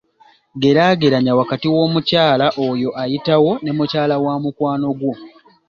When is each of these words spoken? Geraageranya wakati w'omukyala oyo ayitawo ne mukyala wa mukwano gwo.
Geraageranya 0.61 1.31
wakati 1.39 1.67
w'omukyala 1.73 2.47
oyo 2.67 2.89
ayitawo 3.03 3.51
ne 3.63 3.71
mukyala 3.77 4.15
wa 4.23 4.35
mukwano 4.43 4.87
gwo. 4.99 5.13